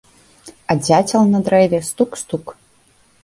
[0.69, 2.45] А дзяцел на дрэве стук-стук.